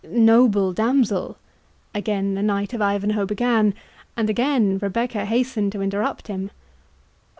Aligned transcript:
"Noble 0.09 0.73
damsel,"—again 0.73 2.33
the 2.33 2.41
Knight 2.41 2.73
of 2.73 2.81
Ivanhoe 2.81 3.27
began; 3.27 3.75
and 4.17 4.31
again 4.31 4.79
Rebecca 4.81 5.25
hastened 5.25 5.73
to 5.73 5.81
interrupt 5.83 6.27
him. 6.27 6.49